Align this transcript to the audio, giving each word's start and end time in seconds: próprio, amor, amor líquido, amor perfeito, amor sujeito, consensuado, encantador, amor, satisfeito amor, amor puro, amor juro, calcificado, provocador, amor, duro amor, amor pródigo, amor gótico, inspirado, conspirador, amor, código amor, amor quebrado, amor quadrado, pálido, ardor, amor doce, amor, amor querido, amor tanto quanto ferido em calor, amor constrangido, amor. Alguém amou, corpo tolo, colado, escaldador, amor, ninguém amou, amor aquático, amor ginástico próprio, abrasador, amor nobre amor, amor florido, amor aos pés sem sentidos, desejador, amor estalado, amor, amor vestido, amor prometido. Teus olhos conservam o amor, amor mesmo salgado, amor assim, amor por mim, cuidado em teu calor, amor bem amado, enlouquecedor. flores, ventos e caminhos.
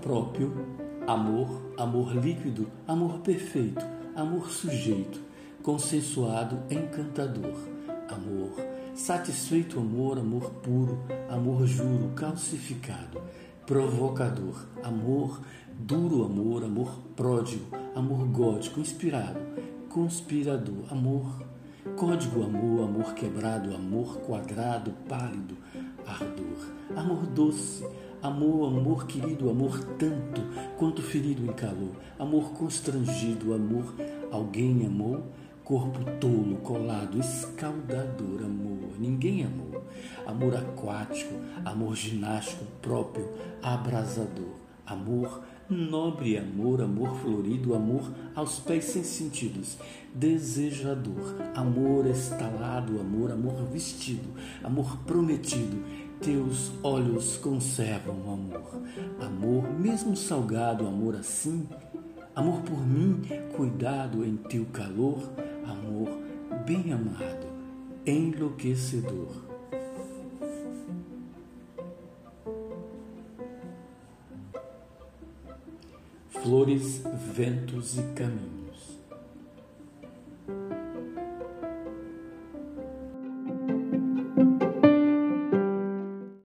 próprio, 0.00 0.52
amor, 1.06 1.74
amor 1.76 2.14
líquido, 2.14 2.66
amor 2.86 3.18
perfeito, 3.20 3.84
amor 4.16 4.50
sujeito, 4.50 5.20
consensuado, 5.62 6.62
encantador, 6.70 7.54
amor, 8.08 8.52
satisfeito 8.94 9.78
amor, 9.78 10.18
amor 10.18 10.50
puro, 10.62 10.98
amor 11.28 11.66
juro, 11.66 12.10
calcificado, 12.14 13.22
provocador, 13.66 14.66
amor, 14.82 15.40
duro 15.78 16.24
amor, 16.24 16.64
amor 16.64 16.98
pródigo, 17.14 17.66
amor 17.94 18.26
gótico, 18.28 18.80
inspirado, 18.80 19.40
conspirador, 19.90 20.86
amor, 20.90 21.44
código 21.96 22.44
amor, 22.44 22.84
amor 22.84 23.14
quebrado, 23.14 23.74
amor 23.74 24.20
quadrado, 24.20 24.92
pálido, 25.08 25.56
ardor, 26.06 26.96
amor 26.96 27.26
doce, 27.26 27.84
amor, 28.22 28.68
amor 28.68 29.06
querido, 29.06 29.50
amor 29.50 29.78
tanto 29.98 30.42
quanto 30.76 31.02
ferido 31.02 31.44
em 31.44 31.52
calor, 31.52 31.92
amor 32.18 32.52
constrangido, 32.52 33.54
amor. 33.54 33.94
Alguém 34.30 34.86
amou, 34.86 35.24
corpo 35.64 35.98
tolo, 36.20 36.56
colado, 36.58 37.18
escaldador, 37.18 38.44
amor, 38.44 38.98
ninguém 38.98 39.44
amou, 39.44 39.84
amor 40.26 40.56
aquático, 40.56 41.34
amor 41.64 41.96
ginástico 41.96 42.64
próprio, 42.80 43.28
abrasador, 43.62 44.54
amor 44.86 45.42
nobre 45.70 46.36
amor, 46.36 46.82
amor 46.82 47.14
florido, 47.20 47.74
amor 47.74 48.10
aos 48.34 48.58
pés 48.58 48.86
sem 48.86 49.04
sentidos, 49.04 49.78
desejador, 50.12 51.36
amor 51.54 52.06
estalado, 52.06 53.00
amor, 53.00 53.30
amor 53.30 53.54
vestido, 53.72 54.28
amor 54.64 54.98
prometido. 55.06 56.09
Teus 56.22 56.70
olhos 56.82 57.36
conservam 57.38 58.14
o 58.14 58.32
amor, 58.32 58.82
amor 59.20 59.80
mesmo 59.80 60.14
salgado, 60.16 60.86
amor 60.86 61.16
assim, 61.16 61.66
amor 62.34 62.60
por 62.62 62.86
mim, 62.86 63.22
cuidado 63.56 64.24
em 64.24 64.36
teu 64.36 64.66
calor, 64.66 65.18
amor 65.66 66.08
bem 66.66 66.92
amado, 66.92 67.46
enlouquecedor. 68.06 69.50
flores, 76.42 77.02
ventos 77.34 77.98
e 77.98 78.02
caminhos. 78.14 78.69